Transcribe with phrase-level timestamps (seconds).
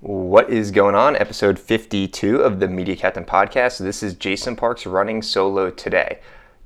[0.00, 1.16] What is going on?
[1.16, 3.78] Episode 52 of the Media Captain podcast.
[3.80, 6.20] This is Jason Parks running solo today.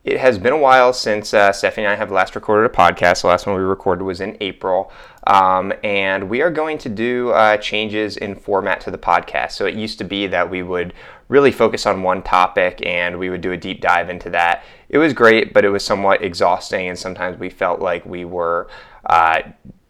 [0.04, 3.22] It has been a while since uh, Stephanie and I have last recorded a podcast.
[3.22, 4.92] The last one we recorded was in April.
[5.26, 9.52] Um, and we are going to do uh, changes in format to the podcast.
[9.52, 10.92] So it used to be that we would
[11.28, 14.62] really focus on one topic and we would do a deep dive into that.
[14.90, 18.68] It was great, but it was somewhat exhausting, and sometimes we felt like we were.
[19.06, 19.40] Uh,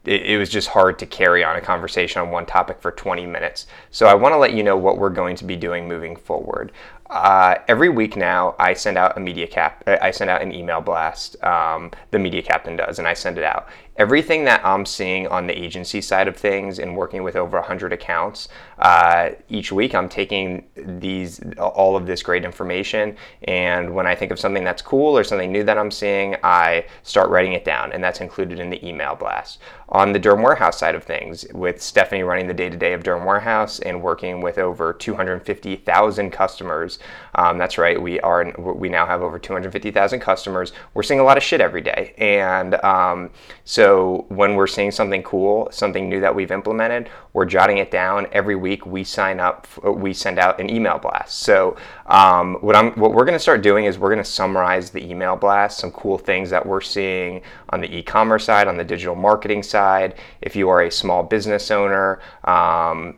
[0.05, 3.27] it, it, was just hard to carry on a conversation on one topic for 20
[3.27, 3.67] minutes.
[3.91, 6.73] So I want to let you know what we're going to be doing moving forward.
[7.09, 9.83] Uh, every week now, I send out a media cap.
[9.87, 11.43] I send out an email blast.
[11.45, 15.47] Um, the media captain does, and I send it out everything that I'm seeing on
[15.47, 20.09] the agency side of things and working with over 100 accounts uh, each week, I'm
[20.09, 25.17] taking these all of this great information, and when I think of something that's cool
[25.17, 28.71] or something new that I'm seeing, I start writing it down, and that's included in
[28.71, 29.61] the email blast.
[29.91, 33.79] On the Derm Warehouse side of things, with Stephanie running the day-to-day of Derm Warehouse
[33.81, 36.99] and working with over 250,000 customers,
[37.37, 40.73] um, that's right, we are we now have over 250,000 customers.
[40.95, 43.31] We're seeing a lot of shit every day, and um,
[43.65, 47.91] so so when we're seeing something cool, something new that we've implemented, we're jotting it
[47.91, 48.87] down every week.
[48.87, 51.41] We sign up, we send out an email blast.
[51.41, 54.91] So um, what I'm, what we're going to start doing is we're going to summarize
[54.91, 58.85] the email blast, some cool things that we're seeing on the e-commerce side, on the
[58.85, 60.15] digital marketing side.
[60.43, 63.17] If you are a small business owner, um,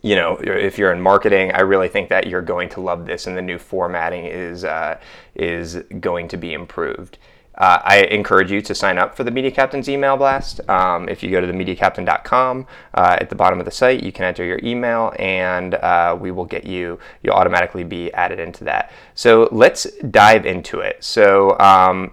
[0.00, 3.26] you know, if you're in marketing, I really think that you're going to love this,
[3.26, 4.98] and the new formatting is uh,
[5.34, 7.18] is going to be improved.
[7.56, 10.60] Uh, I encourage you to sign up for the Media Captain's email blast.
[10.68, 14.24] Um, if you go to themediacaptain.com, uh, at the bottom of the site, you can
[14.24, 16.98] enter your email, and uh, we will get you.
[17.22, 18.92] You'll automatically be added into that.
[19.14, 21.02] So let's dive into it.
[21.02, 21.58] So.
[21.58, 22.12] Um,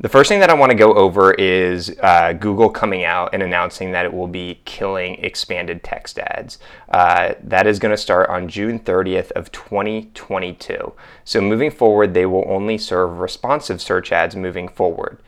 [0.00, 3.42] the first thing that I want to go over is uh, Google coming out and
[3.42, 6.58] announcing that it will be killing expanded text ads.
[6.88, 10.92] Uh, that is going to start on June 30th of 2022.
[11.24, 15.18] So moving forward, they will only serve responsive search ads moving forward.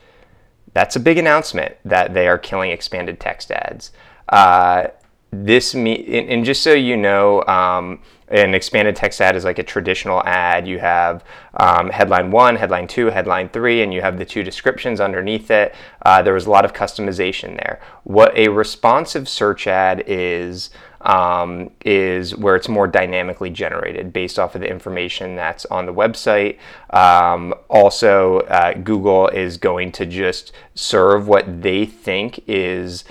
[0.73, 3.91] That's a big announcement that they are killing expanded text ads.
[4.29, 4.87] Uh,
[5.31, 9.63] this me and just so you know um, an expanded text ad is like a
[9.63, 10.67] traditional ad.
[10.67, 11.23] You have
[11.55, 15.73] um, headline one headline two headline three and you have the two descriptions underneath it.
[16.05, 17.79] Uh, there was a lot of customization there.
[18.03, 20.69] What a responsive search ad is
[21.01, 25.93] um, is where it's more dynamically generated based off of the information that's on the
[25.93, 26.57] website.
[26.89, 33.05] Um, also, uh, Google is going to just serve what they think is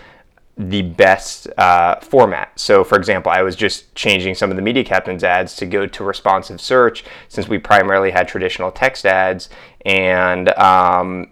[0.56, 2.58] the best uh, format.
[2.58, 5.86] So, for example, I was just changing some of the Media Captain's ads to go
[5.86, 9.50] to responsive search since we primarily had traditional text ads.
[9.84, 11.30] And, um,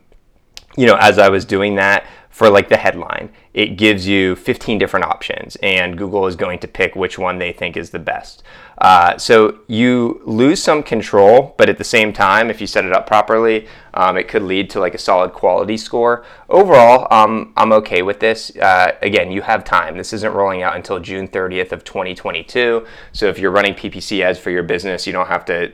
[0.77, 3.31] you know, as I was doing that, for like the headline.
[3.53, 7.53] It gives you 15 different options, and Google is going to pick which one they
[7.53, 8.43] think is the best.
[8.78, 12.93] Uh, so you lose some control, but at the same time, if you set it
[12.93, 16.25] up properly, um, it could lead to like a solid quality score.
[16.49, 18.50] Overall, um, I'm okay with this.
[18.56, 19.97] Uh, again, you have time.
[19.97, 22.84] This isn't rolling out until June 30th of 2022.
[23.12, 25.73] So if you're running PPC ads for your business, you don't have to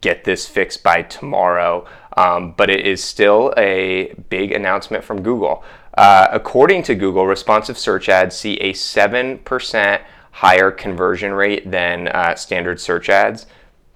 [0.00, 1.86] get this fixed by tomorrow.
[2.16, 5.62] Um, but it is still a big announcement from Google.
[6.00, 10.00] Uh, according to Google, responsive search ads see a 7%
[10.30, 13.44] higher conversion rate than uh, standard search ads.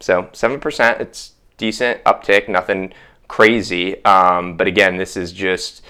[0.00, 2.92] So 7%, it's decent uptick, nothing
[3.26, 4.04] crazy.
[4.04, 5.80] Um, but again, this is just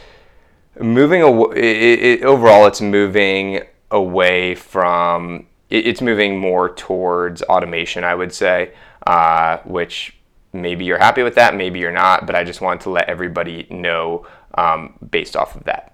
[0.79, 1.57] moving away.
[1.57, 8.33] It, it, overall, it's moving away from, it, it's moving more towards automation, I would
[8.33, 8.73] say,
[9.05, 10.17] uh, which
[10.53, 13.67] maybe you're happy with that, maybe you're not, but I just wanted to let everybody
[13.69, 15.94] know um, based off of that.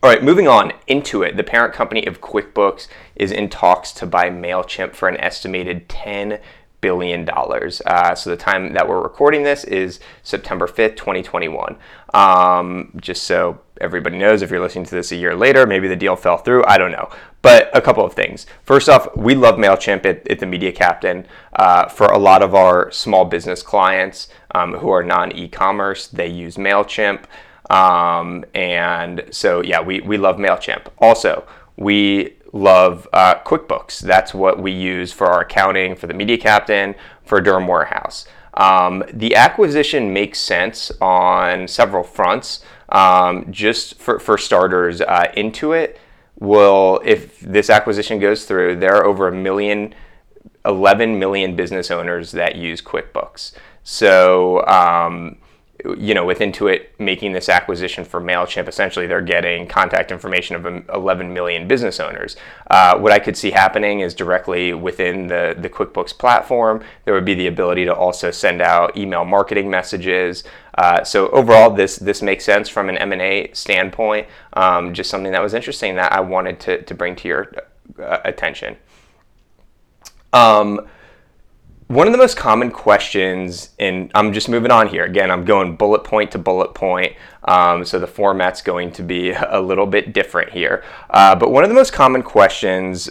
[0.00, 1.36] All right, moving on Intuit.
[1.36, 2.86] The parent company of QuickBooks
[3.16, 6.40] is in talks to buy MailChimp for an estimated $10
[6.80, 7.28] billion.
[7.28, 11.76] Uh, so the time that we're recording this is September 5th, 2021.
[12.14, 15.96] Um, just so everybody knows, if you're listening to this a year later, maybe the
[15.96, 16.64] deal fell through.
[16.66, 17.10] I don't know.
[17.42, 18.46] But a couple of things.
[18.62, 21.26] First off, we love MailChimp at, at the Media Captain.
[21.54, 26.06] Uh, for a lot of our small business clients um, who are non e commerce,
[26.06, 27.24] they use MailChimp.
[27.70, 30.88] Um, and so, yeah, we, we love MailChimp.
[30.98, 34.00] Also, we love uh, QuickBooks.
[34.00, 36.94] That's what we use for our accounting, for the Media Captain,
[37.24, 38.26] for Derm Warehouse.
[38.54, 42.64] Um, the acquisition makes sense on several fronts.
[42.88, 45.96] Um, just for, for starters, uh, Intuit
[46.40, 49.94] will, if this acquisition goes through, there are over a million,
[50.64, 53.52] 11 million business owners that use QuickBooks.
[53.84, 55.36] So, um,
[55.84, 60.66] you know, with Intuit making this acquisition for MailChimp, essentially they're getting contact information of
[60.92, 62.36] 11 million business owners.
[62.68, 67.24] Uh, what I could see happening is directly within the, the QuickBooks platform, there would
[67.24, 70.42] be the ability to also send out email marketing messages.
[70.74, 74.26] Uh, so overall, this this makes sense from an M&A standpoint.
[74.54, 77.52] Um, just something that was interesting that I wanted to, to bring to your
[78.00, 78.76] uh, attention.
[80.32, 80.88] Um,
[81.88, 85.04] one of the most common questions, and I'm just moving on here.
[85.04, 87.14] Again, I'm going bullet point to bullet point,
[87.44, 90.84] um, so the format's going to be a little bit different here.
[91.10, 93.10] Uh, but one of the most common questions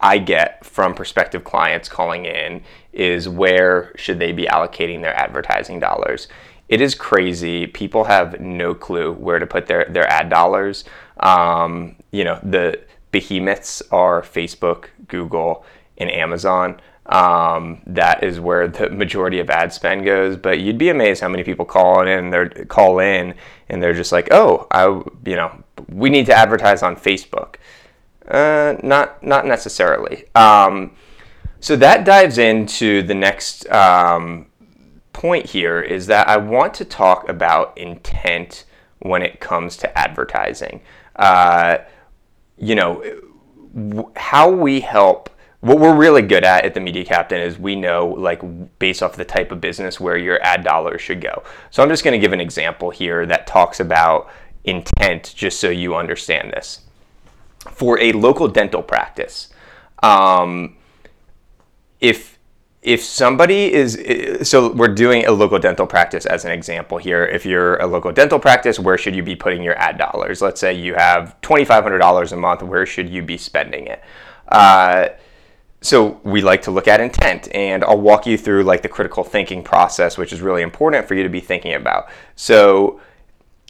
[0.00, 2.62] I get from prospective clients calling in
[2.92, 6.28] is where should they be allocating their advertising dollars?
[6.68, 7.66] It is crazy.
[7.66, 10.84] People have no clue where to put their, their ad dollars.
[11.20, 12.80] Um, you know, the
[13.10, 15.64] behemoths are Facebook, Google,
[15.96, 16.80] and Amazon.
[17.08, 20.36] Um, that is where the majority of ad spend goes.
[20.36, 22.30] But you'd be amazed how many people call in.
[22.30, 23.34] They call in
[23.68, 24.84] and they're just like, "Oh, I,
[25.28, 27.56] you know, we need to advertise on Facebook."
[28.26, 30.24] Uh, not not necessarily.
[30.34, 30.92] Um,
[31.60, 34.46] so that dives into the next um,
[35.12, 38.64] point here is that I want to talk about intent
[39.00, 40.80] when it comes to advertising.
[41.16, 41.78] Uh,
[42.56, 43.02] you know,
[44.14, 48.06] how we help what we're really good at at the Media Captain is we know,
[48.06, 48.40] like,
[48.78, 51.42] based off the type of business where your ad dollars should go.
[51.70, 54.30] So I'm just going to give an example here that talks about
[54.64, 56.82] intent, just so you understand this.
[57.72, 59.48] For a local dental practice,
[60.02, 60.76] um,
[62.00, 62.38] if
[62.80, 67.44] if somebody is so we're doing a local dental practice as an example here if
[67.44, 70.72] you're a local dental practice where should you be putting your ad dollars let's say
[70.72, 74.00] you have $2500 a month where should you be spending it
[74.48, 75.08] uh,
[75.80, 79.22] so we like to look at intent and i'll walk you through like the critical
[79.22, 82.08] thinking process which is really important for you to be thinking about.
[82.34, 83.00] So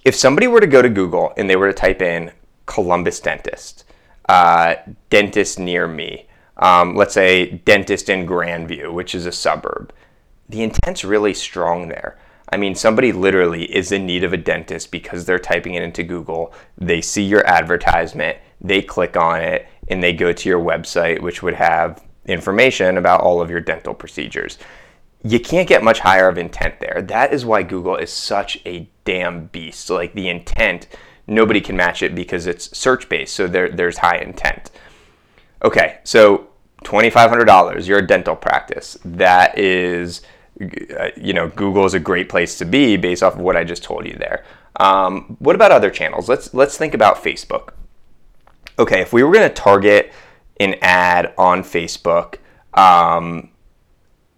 [0.04, 2.32] if somebody were to go to google and they were to type in
[2.66, 3.84] columbus dentist
[4.28, 4.74] uh,
[5.10, 6.26] dentist near me
[6.58, 9.92] um, let's say dentist in grandview which is a suburb
[10.48, 12.18] the intent's really strong there.
[12.50, 16.02] I mean, somebody literally is in need of a dentist because they're typing it into
[16.02, 16.54] Google.
[16.78, 21.42] They see your advertisement, they click on it, and they go to your website, which
[21.42, 24.58] would have information about all of your dental procedures.
[25.24, 27.02] You can't get much higher of intent there.
[27.02, 29.90] That is why Google is such a damn beast.
[29.90, 30.86] Like the intent,
[31.26, 34.70] nobody can match it because it's search based, so there, there's high intent.
[35.64, 36.48] Okay, so
[36.84, 38.96] $2,500, you're a dental practice.
[39.04, 40.22] That is,
[40.60, 43.64] uh, you know, Google is a great place to be based off of what I
[43.64, 44.44] just told you there.
[44.76, 46.28] Um, what about other channels?
[46.28, 47.70] Let's let's think about Facebook
[48.78, 50.12] okay, if we were going to target
[50.60, 52.36] an ad on Facebook,
[52.74, 53.50] um,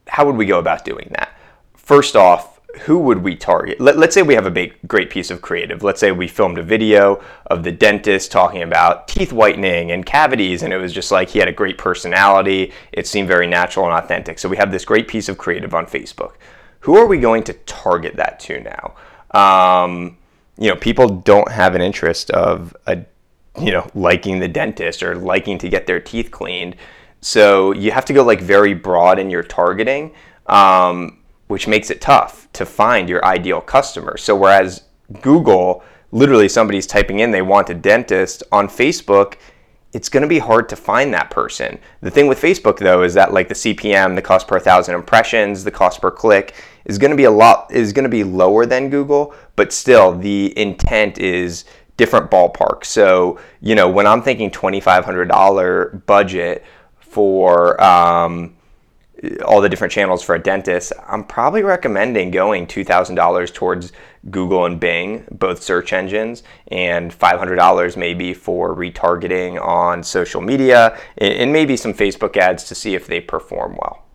[0.09, 1.37] how would we go about doing that?
[1.75, 3.81] First off, who would we target?
[3.81, 5.83] Let, us say we have a big, great piece of creative.
[5.83, 10.63] Let's say we filmed a video of the dentist talking about teeth whitening and cavities,
[10.63, 12.73] and it was just like he had a great personality.
[12.93, 14.39] It seemed very natural and authentic.
[14.39, 16.35] So we have this great piece of creative on Facebook.
[16.81, 18.95] Who are we going to target that to now?
[19.33, 20.17] Um,
[20.57, 23.05] you know, people don't have an interest of a
[23.59, 26.77] you know, liking the dentist or liking to get their teeth cleaned.
[27.21, 30.13] So you have to go like very broad in your targeting,
[30.47, 31.19] um,
[31.49, 34.17] which makes it tough to find your ideal customer.
[34.17, 34.85] So whereas
[35.21, 35.83] Google,
[36.13, 39.35] literally somebody's typing in they want a dentist on Facebook,
[39.93, 41.79] it's going to be hard to find that person.
[42.01, 45.65] The thing with Facebook though is that like the CPM, the cost per thousand impressions,
[45.65, 46.55] the cost per click
[46.85, 50.17] is going to be a lot is going to be lower than Google, but still
[50.17, 51.65] the intent is
[52.01, 52.87] different ballpark.
[52.87, 56.65] So, you know, when I'm thinking $2,500 budget
[56.99, 58.57] for um,
[59.45, 63.93] all the different channels for a dentist, I'm probably recommending going $2,000 towards
[64.31, 71.53] Google and Bing, both search engines, and $500 maybe for retargeting on social media and
[71.53, 74.07] maybe some Facebook ads to see if they perform well.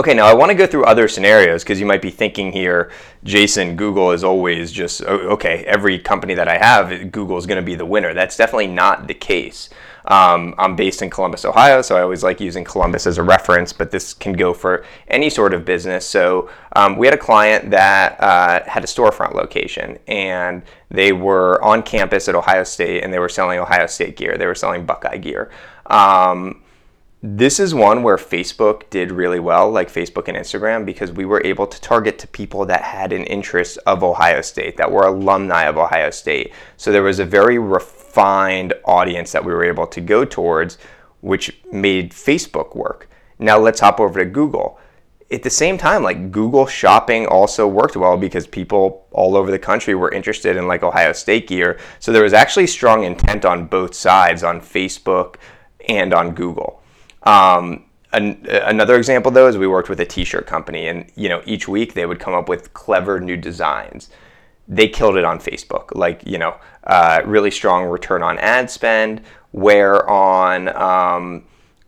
[0.00, 2.88] Okay, now I want to go through other scenarios because you might be thinking here,
[3.24, 7.66] Jason, Google is always just, okay, every company that I have, Google is going to
[7.66, 8.14] be the winner.
[8.14, 9.70] That's definitely not the case.
[10.04, 13.72] Um, I'm based in Columbus, Ohio, so I always like using Columbus as a reference,
[13.72, 16.06] but this can go for any sort of business.
[16.06, 20.62] So um, we had a client that uh, had a storefront location, and
[20.92, 24.38] they were on campus at Ohio State, and they were selling Ohio State gear.
[24.38, 25.50] They were selling Buckeye gear.
[25.86, 26.62] Um,
[27.20, 31.42] this is one where Facebook did really well, like Facebook and Instagram, because we were
[31.44, 35.64] able to target to people that had an interest of Ohio State, that were alumni
[35.64, 36.52] of Ohio State.
[36.76, 40.78] So there was a very refined audience that we were able to go towards,
[41.20, 43.10] which made Facebook work.
[43.40, 44.78] Now let's hop over to Google.
[45.30, 49.58] at the same time, like Google Shopping also worked well because people all over the
[49.58, 51.78] country were interested in like Ohio State gear.
[51.98, 55.36] So there was actually strong intent on both sides, on Facebook
[55.88, 56.77] and on Google.
[57.22, 61.42] Um, an, another example though is we worked with a t-shirt company, and you know
[61.44, 64.10] each week they would come up with clever new designs.
[64.66, 69.22] They killed it on Facebook, like you know, uh, really strong return on ad spend.
[69.52, 71.44] Where on um,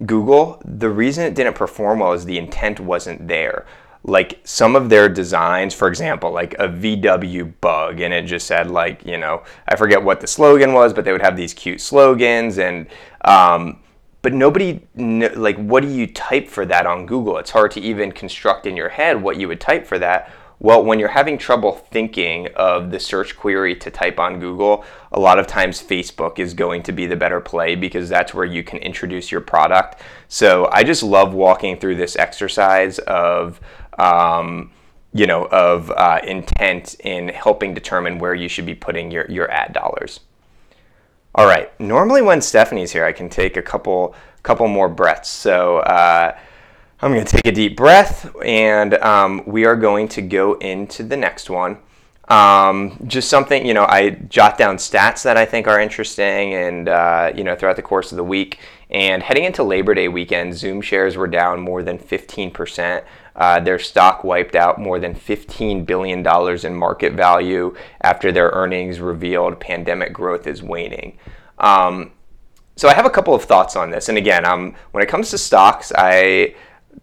[0.07, 3.67] Google, the reason it didn't perform well is the intent wasn't there.
[4.03, 8.71] Like some of their designs, for example, like a VW bug, and it just said
[8.71, 11.81] like you know I forget what the slogan was, but they would have these cute
[11.81, 12.87] slogans, and
[13.25, 13.79] um,
[14.23, 17.39] but nobody like what do you type for that on Google?
[17.39, 20.31] It's hard to even construct in your head what you would type for that.
[20.63, 25.19] Well, when you're having trouble thinking of the search query to type on Google, a
[25.19, 28.63] lot of times Facebook is going to be the better play because that's where you
[28.63, 30.03] can introduce your product.
[30.29, 33.59] So I just love walking through this exercise of,
[33.99, 34.71] um,
[35.15, 39.51] you know, of uh, intent in helping determine where you should be putting your, your
[39.51, 40.21] ad dollars.
[41.41, 41.73] All right.
[41.81, 45.31] Normally, when Stephanie's here, I can take a couple couple more breaths.
[45.31, 45.79] So.
[45.79, 46.37] Uh,
[47.03, 51.03] I'm going to take a deep breath and um, we are going to go into
[51.03, 51.79] the next one.
[52.29, 56.91] Um, just something, you know, I jot down stats that I think are interesting and,
[56.91, 58.59] uh, you know, throughout the course of the week.
[58.91, 63.03] And heading into Labor Day weekend, Zoom shares were down more than 15%.
[63.37, 66.27] Uh, their stock wiped out more than $15 billion
[66.67, 71.19] in market value after their earnings revealed pandemic growth is waning.
[71.59, 72.13] Um,
[72.77, 74.09] so I have a couple of thoughts on this.
[74.09, 76.55] And again, um, when it comes to stocks, I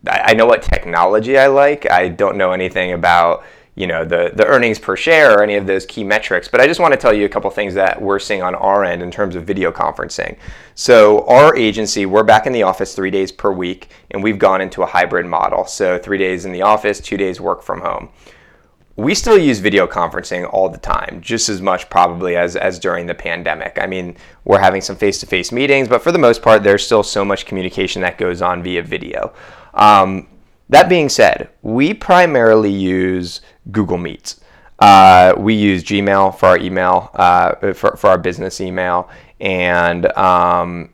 [0.10, 1.90] I know what technology I like.
[1.90, 3.44] I don't know anything about
[3.78, 6.66] you know the the earnings per share or any of those key metrics but i
[6.66, 9.12] just want to tell you a couple things that we're seeing on our end in
[9.12, 10.36] terms of video conferencing
[10.74, 14.62] so our agency we're back in the office three days per week and we've gone
[14.62, 18.10] into a hybrid model so three days in the office two days work from home
[18.96, 23.06] we still use video conferencing all the time, just as much probably as, as during
[23.06, 23.78] the pandemic.
[23.80, 26.84] I mean, we're having some face to face meetings, but for the most part, there's
[26.84, 29.34] still so much communication that goes on via video.
[29.76, 30.28] Um,
[30.70, 34.40] that being said, we primarily use Google Meets.
[34.80, 39.10] Uh, we use Gmail for our email, uh, for, for our business email,
[39.40, 40.90] and um,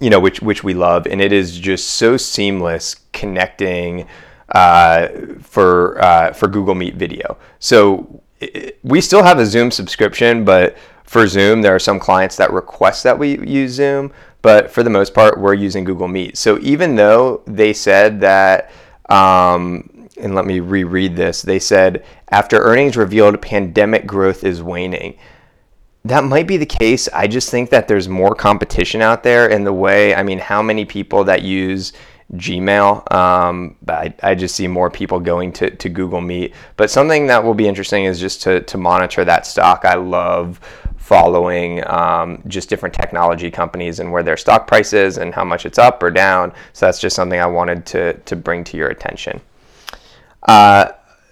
[0.00, 4.06] you know which which we love, and it is just so seamless connecting
[4.50, 5.08] uh,
[5.42, 7.36] for uh, for Google Meet video.
[7.58, 12.36] So it, we still have a Zoom subscription, but for Zoom, there are some clients
[12.36, 14.12] that request that we use Zoom,
[14.46, 16.38] but for the most part, we're using Google Meet.
[16.38, 18.70] So even though they said that,
[19.08, 25.18] um, and let me reread this, they said after earnings revealed pandemic growth is waning.
[26.04, 27.08] That might be the case.
[27.12, 30.62] I just think that there's more competition out there in the way, I mean, how
[30.62, 31.92] many people that use
[32.34, 33.12] Gmail.
[33.12, 36.54] Um, I, I just see more people going to, to Google Meet.
[36.76, 39.84] But something that will be interesting is just to, to monitor that stock.
[39.84, 40.60] I love
[41.06, 45.64] following um, just different technology companies and where their stock price is and how much
[45.64, 46.52] it's up or down.
[46.72, 49.40] So that's just something I wanted to, to bring to your attention.
[50.48, 50.90] Uh,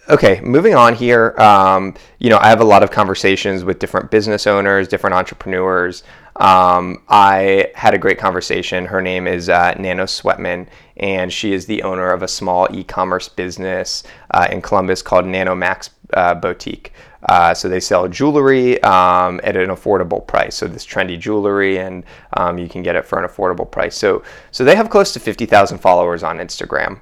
[0.09, 1.35] okay, moving on here.
[1.38, 6.04] Um, you know, I have a lot of conversations with different business owners, different entrepreneurs.
[6.37, 8.87] Um, I had a great conversation.
[8.87, 13.28] Her name is uh, Nano Sweatman, and she is the owner of a small e-commerce
[13.28, 16.93] business uh, in Columbus called Nano Max uh, Boutique.
[17.28, 20.54] Uh, so they sell jewelry um, at an affordable price.
[20.57, 22.04] So this trendy jewelry, and
[22.37, 23.97] um, you can get it for an affordable price.
[23.97, 27.00] So so they have close to fifty thousand followers on Instagram,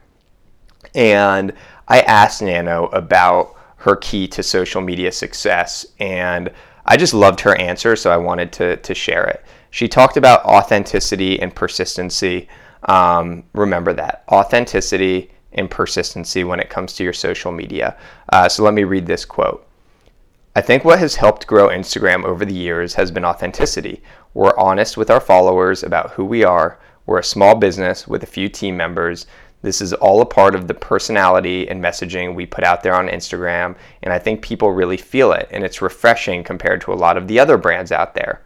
[0.95, 1.53] and
[1.89, 6.51] I asked Nano about her key to social media success, and
[6.87, 9.45] I just loved her answer, so I wanted to to share it.
[9.71, 12.49] She talked about authenticity and persistency.
[12.89, 17.97] Um, remember that authenticity and persistency when it comes to your social media.
[18.33, 19.67] Uh, so let me read this quote.
[20.55, 24.03] I think what has helped grow Instagram over the years has been authenticity.
[24.35, 26.79] We're honest with our followers about who we are.
[27.07, 29.27] We're a small business with a few team members.
[29.63, 33.09] This is all a part of the personality and messaging we put out there on
[33.09, 37.17] Instagram, and I think people really feel it, and it's refreshing compared to a lot
[37.17, 38.43] of the other brands out there.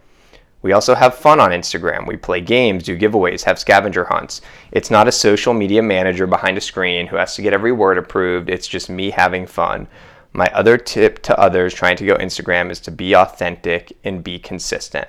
[0.63, 2.07] We also have fun on Instagram.
[2.07, 4.43] We play games, do giveaways, have scavenger hunts.
[4.71, 7.99] It's not a social media manager behind a screen who has to get every word
[7.99, 8.49] approved.
[8.49, 9.89] It's just me having fun.
[10.37, 14.39] My other tip to others trying to go Instagram is to be authentic and be
[14.39, 15.09] consistent.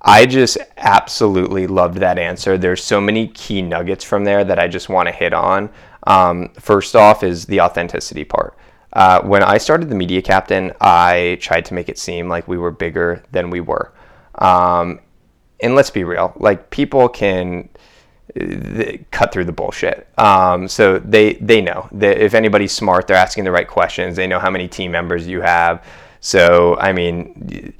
[0.00, 2.56] I just absolutely loved that answer.
[2.56, 5.70] There's so many key nuggets from there that I just want to hit on.
[6.06, 8.56] Um, first off, is the authenticity part.
[8.92, 12.58] Uh, when I started the Media Captain, I tried to make it seem like we
[12.58, 13.92] were bigger than we were.
[14.36, 15.00] Um,
[15.60, 17.68] and let's be real, like people can
[19.10, 20.06] cut through the bullshit.
[20.18, 24.16] Um, so they they know that if anybody's smart, they're asking the right questions.
[24.16, 25.84] They know how many team members you have.
[26.20, 27.74] So I mean,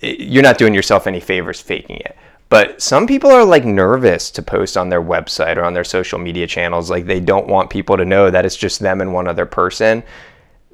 [0.00, 2.16] you're not doing yourself any favors faking it.
[2.48, 6.18] But some people are like nervous to post on their website or on their social
[6.18, 6.90] media channels.
[6.90, 10.04] Like they don't want people to know that it's just them and one other person.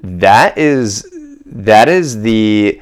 [0.03, 1.09] That is
[1.45, 2.79] that is the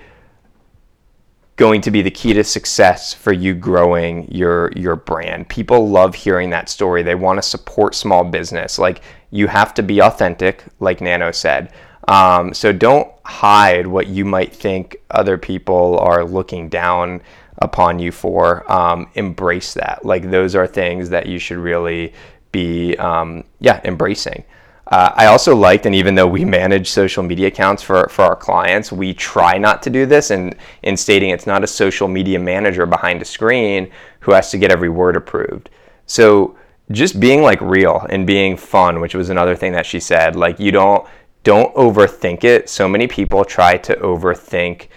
[1.62, 5.48] going to be the key to success for you growing your your brand.
[5.48, 7.03] People love hearing that story.
[7.03, 8.80] They want to support small business.
[8.80, 11.72] Like you have to be authentic, like Nano said.
[12.08, 17.22] Um, so don't hide what you might think other people are looking down
[17.60, 18.70] upon you for.
[18.72, 20.03] Um, embrace that.
[20.03, 22.12] Like those are things that you should really
[22.51, 24.46] be, um, yeah, embracing.
[24.91, 28.36] Uh, I also liked, and even though we manage social media accounts for, for our
[28.36, 30.31] clients, we try not to do this.
[30.31, 34.57] And in stating it's not a social media manager behind a screen who has to
[34.57, 35.69] get every word approved.
[36.07, 36.57] So
[36.91, 40.60] just being like real and being fun, which was another thing that she said, like
[40.60, 41.07] you don't
[41.43, 42.69] don't overthink it.
[42.69, 44.89] So many people try to overthink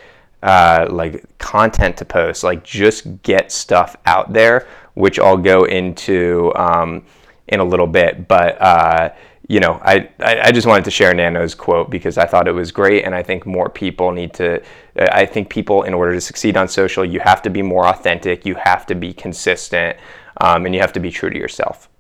[0.42, 2.42] uh, like content to post.
[2.42, 7.04] Like just get stuff out there, which I'll go into um,
[7.46, 8.60] in a little bit, but.
[8.60, 9.10] Uh,
[9.46, 12.72] you know, I, I just wanted to share Nano's quote because I thought it was
[12.72, 14.62] great, and I think more people need to.
[14.96, 18.46] I think people, in order to succeed on social, you have to be more authentic,
[18.46, 19.98] you have to be consistent,
[20.40, 21.90] um, and you have to be true to yourself.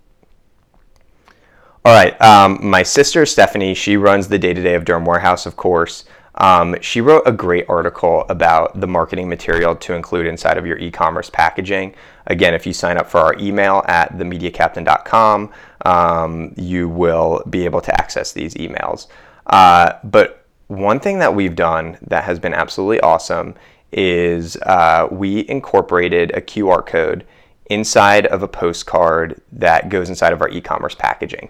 [1.84, 5.44] All right, um, my sister Stephanie, she runs the day to day of Derm Warehouse,
[5.44, 6.06] of course.
[6.36, 10.78] Um, she wrote a great article about the marketing material to include inside of your
[10.78, 11.94] e commerce packaging.
[12.26, 15.52] Again, if you sign up for our email at themediacaptain.com,
[15.84, 19.06] um, you will be able to access these emails.
[19.46, 23.54] Uh, but one thing that we've done that has been absolutely awesome
[23.92, 27.24] is uh, we incorporated a QR code
[27.66, 31.48] inside of a postcard that goes inside of our e commerce packaging.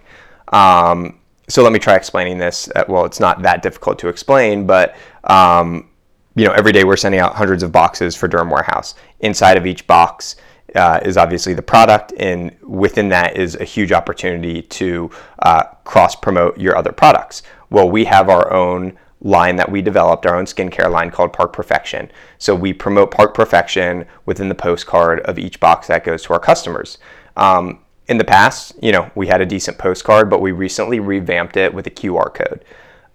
[0.48, 2.68] Um, so let me try explaining this.
[2.74, 5.90] Uh, well, it's not that difficult to explain, but um,
[6.34, 8.94] you know, every day we're sending out hundreds of boxes for Derm Warehouse.
[9.20, 10.36] Inside of each box
[10.74, 16.16] uh, is obviously the product, and within that is a huge opportunity to uh, cross
[16.16, 17.42] promote your other products.
[17.71, 21.52] Well, we have our own line that we developed, our own skincare line called Park
[21.52, 22.10] Perfection.
[22.38, 26.40] So we promote Park Perfection within the postcard of each box that goes to our
[26.40, 26.99] customers.
[27.36, 31.56] Um, in the past, you know, we had a decent postcard, but we recently revamped
[31.56, 32.64] it with a QR code.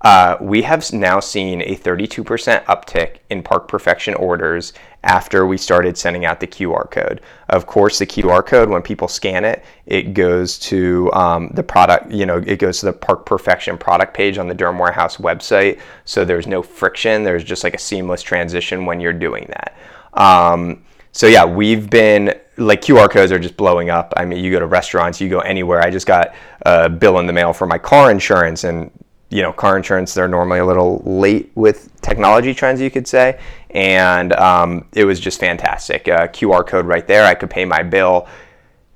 [0.01, 4.71] Uh, we have now seen a 32% uptick in Park Perfection orders
[5.03, 7.21] after we started sending out the QR code.
[7.49, 12.11] Of course, the QR code, when people scan it, it goes to um, the product,
[12.11, 15.79] you know, it goes to the Park Perfection product page on the Derm Warehouse website.
[16.05, 17.23] So there's no friction.
[17.23, 19.75] There's just like a seamless transition when you're doing that.
[20.13, 24.13] Um, so yeah, we've been like QR codes are just blowing up.
[24.17, 25.81] I mean, you go to restaurants, you go anywhere.
[25.81, 28.91] I just got a bill in the mail for my car insurance, and
[29.29, 33.39] you know, car insurance they're normally a little late with technology trends, you could say,
[33.71, 36.07] and um, it was just fantastic.
[36.07, 38.27] Uh, QR code right there, I could pay my bill.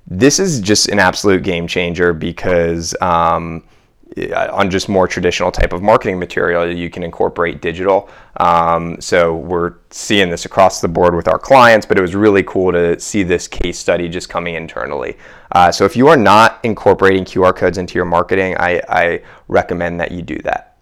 [0.06, 2.94] This is just an absolute game changer because.
[3.00, 3.64] Um,
[4.16, 8.08] on just more traditional type of marketing material, you can incorporate digital.
[8.36, 12.42] Um, so we're seeing this across the board with our clients, but it was really
[12.44, 15.16] cool to see this case study just coming internally.
[15.52, 19.98] Uh, so if you are not incorporating QR codes into your marketing, I, I recommend
[20.00, 20.76] that you do that.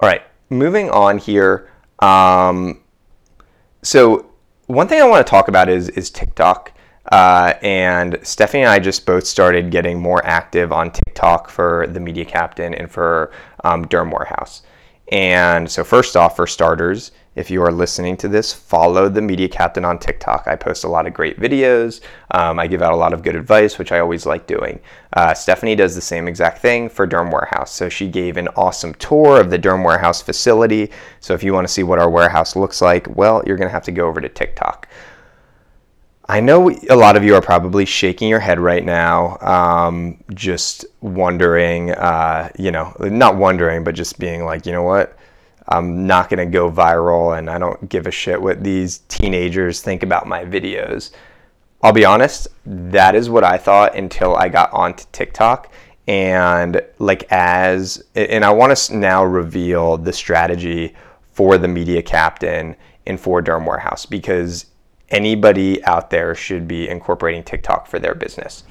[0.00, 1.70] All right, moving on here.
[2.00, 2.80] Um,
[3.82, 4.30] so
[4.66, 6.72] one thing I want to talk about is is TikTok.
[7.10, 12.00] Uh, and Stephanie and I just both started getting more active on TikTok for the
[12.00, 13.32] Media Captain and for
[13.64, 14.62] um, Derm Warehouse.
[15.10, 19.48] And so, first off, for starters, if you are listening to this, follow the Media
[19.48, 20.46] Captain on TikTok.
[20.46, 22.00] I post a lot of great videos.
[22.30, 24.78] Um, I give out a lot of good advice, which I always like doing.
[25.12, 27.72] Uh, Stephanie does the same exact thing for Derm Warehouse.
[27.72, 30.90] So she gave an awesome tour of the Derm Warehouse facility.
[31.18, 33.72] So if you want to see what our warehouse looks like, well, you're going to
[33.72, 34.88] have to go over to TikTok.
[36.30, 40.84] I know a lot of you are probably shaking your head right now, um, just
[41.00, 45.18] wondering, uh, you know, not wondering, but just being like, you know what?
[45.66, 49.82] I'm not going to go viral and I don't give a shit what these teenagers
[49.82, 51.10] think about my videos.
[51.82, 55.72] I'll be honest, that is what I thought until I got onto TikTok.
[56.06, 60.94] And like, as, and I want to now reveal the strategy
[61.32, 64.66] for the media captain and for Derm Warehouse because
[65.10, 68.64] anybody out there should be incorporating TikTok for their business.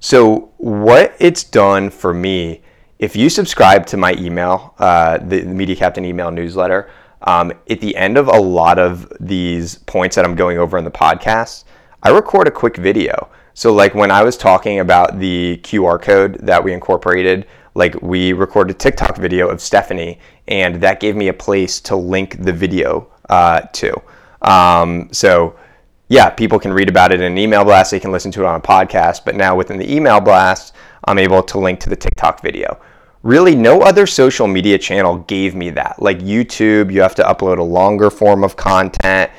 [0.00, 2.62] So, what it's done for me,
[3.00, 6.90] if you subscribe to my email, uh, the, Media Captain email newsletter,
[7.22, 10.84] um, at the end of a lot of these points that I'm going over in
[10.84, 11.64] the podcast,
[12.02, 13.28] I record a quick video.
[13.54, 18.32] So, like when I was talking about the QR code that we incorporated, like we
[18.32, 22.52] recorded a TikTok video of Stephanie, and that gave me a place to link the
[22.52, 24.00] video uh, to.
[24.42, 25.56] Um, so,
[26.08, 28.46] yeah, people can read about it in an email blast, they can listen to it
[28.46, 31.96] on a podcast, but now within the email blast, I'm able to link to the
[31.96, 32.80] TikTok video.
[33.22, 36.00] Really, no other social media channel gave me that.
[36.00, 39.30] Like YouTube, you have to upload a longer form of content.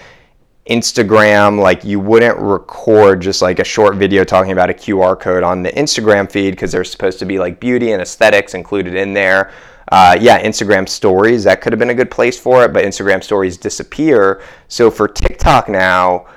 [0.70, 5.42] Instagram, like you wouldn't record just like a short video talking about a QR code
[5.42, 9.14] on the Instagram feed because there's supposed to be like beauty and aesthetics included in
[9.14, 9.52] there.
[9.92, 13.24] Uh, yeah, Instagram stories, that could have been a good place for it, but Instagram
[13.24, 14.44] stories disappear.
[14.68, 16.28] So for TikTok now,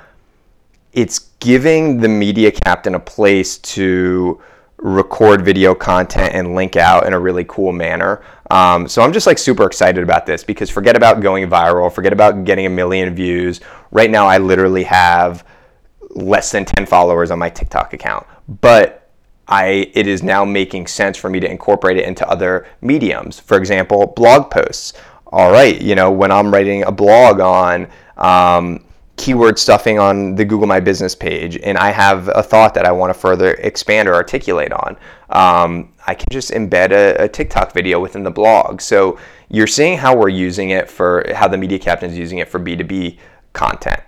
[0.93, 4.41] it's giving the media captain a place to
[4.77, 8.21] record video content and link out in a really cool manner.
[8.51, 12.13] Um, so I'm just like super excited about this because forget about going viral, forget
[12.13, 13.61] about getting a million views.
[13.91, 15.45] Right now, I literally have
[16.11, 18.27] less than 10 followers on my TikTok account,
[18.61, 19.09] but
[19.47, 23.39] I it is now making sense for me to incorporate it into other mediums.
[23.39, 24.93] For example, blog posts.
[25.27, 27.87] All right, you know when I'm writing a blog on.
[28.17, 32.85] Um, keyword stuffing on the Google My Business page and I have a thought that
[32.85, 34.97] I want to further expand or articulate on,
[35.29, 38.81] um, I can just embed a, a, TikTok video within the blog.
[38.81, 42.49] So you're seeing how we're using it for how the media captain is using it
[42.49, 43.17] for B2B
[43.53, 44.01] content.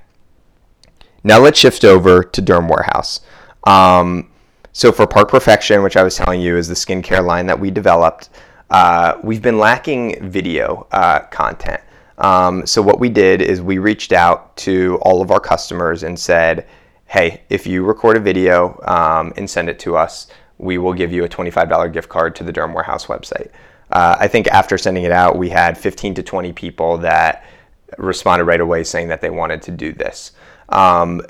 [1.24, 3.22] Now let's shift over to Derm Warehouse.
[3.63, 4.30] Um,
[4.74, 7.72] so for Park Perfection, which I was telling you is the skincare line that we
[7.72, 8.30] developed,
[8.70, 11.82] uh, we've been lacking video uh, content.
[12.17, 16.17] Um, so what we did is we reached out to all of our customers and
[16.17, 16.65] said,
[17.08, 21.12] "Hey, if you record a video um, and send it to us, we will give
[21.12, 23.49] you a $25 gift card to the Derm Warehouse website."
[23.91, 27.45] Uh, I think after sending it out, we had 15 to 20 people that
[27.97, 30.32] responded right away saying that they wanted to do this.
[30.69, 31.21] Um,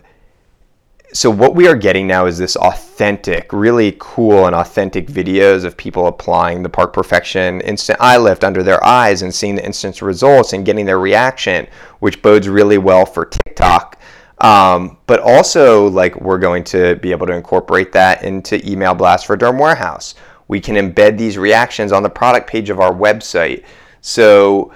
[1.15, 5.77] so what we are getting now is this authentic, really cool and authentic videos of
[5.77, 10.01] people applying the Park Perfection instant eye lift under their eyes and seeing the instant
[10.01, 11.67] results and getting their reaction,
[11.99, 13.97] which bodes really well for TikTok.
[14.39, 19.25] Um, but also, like we're going to be able to incorporate that into email blast
[19.25, 20.15] for Derm Warehouse.
[20.49, 23.63] We can embed these reactions on the product page of our website.
[24.01, 24.73] So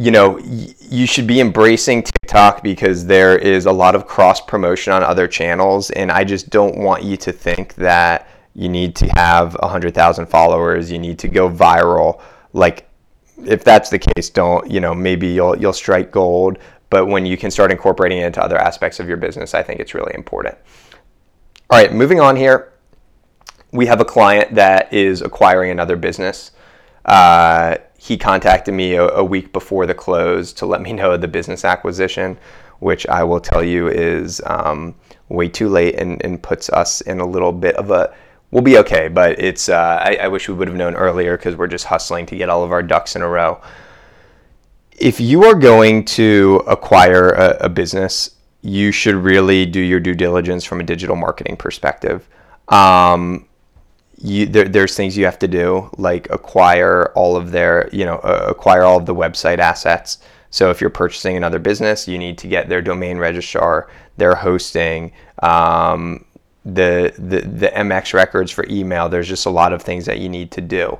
[0.00, 4.94] you know, you should be embracing TikTok because there is a lot of cross promotion
[4.94, 5.90] on other channels.
[5.90, 10.90] And I just don't want you to think that you need to have 100,000 followers,
[10.90, 12.22] you need to go viral.
[12.54, 12.88] Like,
[13.44, 16.56] if that's the case, don't, you know, maybe you'll, you'll strike gold.
[16.88, 19.80] But when you can start incorporating it into other aspects of your business, I think
[19.80, 20.56] it's really important.
[21.68, 22.72] All right, moving on here.
[23.70, 26.52] We have a client that is acquiring another business.
[27.04, 31.28] Uh, he contacted me a, a, week before the close to let me know the
[31.28, 32.38] business acquisition,
[32.78, 34.94] which I will tell you is um,
[35.28, 38.14] way too late and, and, puts us in a little bit of a.
[38.52, 39.68] We'll be okay, but it's.
[39.68, 42.48] Uh, I, I, wish we would have known earlier because we're just hustling to get
[42.48, 43.60] all of our ducks in a row.
[44.92, 50.14] If you are going to acquire a, a business, you should really do your due
[50.14, 52.26] diligence from a digital marketing perspective.
[52.68, 53.46] Um,
[54.20, 58.16] you there, there's things you have to do like acquire all of their you know
[58.16, 60.18] uh, acquire all of the website assets.
[60.50, 65.12] So if you're purchasing another business you need to get their domain registrar their hosting
[65.42, 66.24] um,
[66.64, 69.08] the, the the mx records for email.
[69.08, 70.98] There's just a lot of things that you need to do.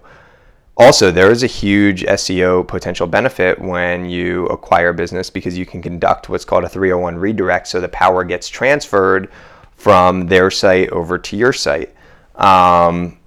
[0.76, 5.66] Also there is a huge seo potential benefit when you acquire a business because you
[5.66, 7.68] can conduct what's called a 301 redirect.
[7.68, 9.30] So the power gets transferred
[9.76, 11.94] from their site over to your site
[12.40, 13.18] um,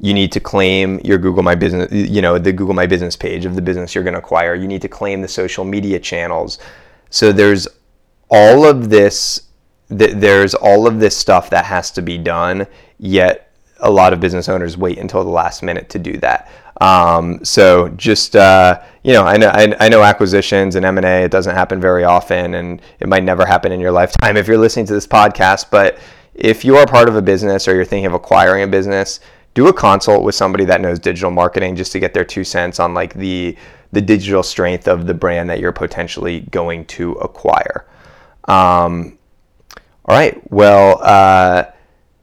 [0.00, 3.44] you need to claim your Google My Business, you know, the Google My Business page
[3.44, 4.54] of the business you're going to acquire.
[4.54, 6.58] You need to claim the social media channels.
[7.10, 7.66] So there's
[8.30, 9.42] all of this.
[9.88, 12.66] Th- there's all of this stuff that has to be done.
[12.98, 16.50] Yet a lot of business owners wait until the last minute to do that.
[16.80, 21.06] Um, so just uh, you know, I know I, I know acquisitions and M and
[21.06, 21.24] A.
[21.24, 24.58] It doesn't happen very often, and it might never happen in your lifetime if you're
[24.58, 25.70] listening to this podcast.
[25.70, 25.98] But
[26.38, 29.20] if you are part of a business or you're thinking of acquiring a business,
[29.54, 32.78] do a consult with somebody that knows digital marketing just to get their two cents
[32.78, 33.56] on like the
[33.90, 37.86] the digital strength of the brand that you're potentially going to acquire.
[38.46, 39.18] Um,
[40.04, 41.64] all right, well, uh,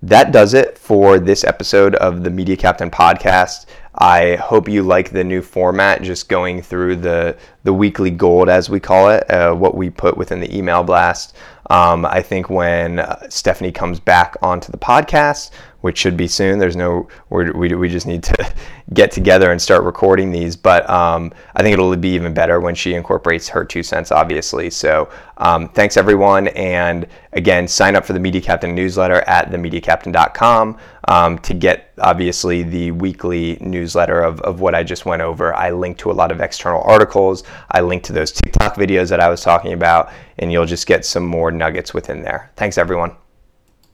[0.04, 3.66] that does it for this episode of the Media Captain podcast.
[3.96, 8.70] I hope you like the new format, just going through the the weekly gold as
[8.70, 11.36] we call it, uh, what we put within the email blast.
[11.70, 15.52] Um, I think when uh, Stephanie comes back onto the podcast,
[15.86, 16.58] which should be soon.
[16.58, 18.54] There's no, we we just need to
[18.96, 20.56] get together and start recording these.
[20.56, 24.72] But um, I think it'll be even better when she incorporates her two cents, obviously.
[24.72, 26.48] So um, thanks, everyone.
[26.48, 32.64] And again, sign up for the Media Captain newsletter at themediacaptain.com um, to get, obviously,
[32.64, 35.54] the weekly newsletter of, of what I just went over.
[35.54, 37.44] I link to a lot of external articles.
[37.70, 41.06] I link to those TikTok videos that I was talking about, and you'll just get
[41.06, 42.52] some more nuggets within there.
[42.56, 43.16] Thanks, everyone.